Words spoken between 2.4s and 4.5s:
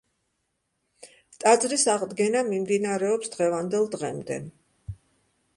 მიმდინარეობს დღევანდელ დღემდე.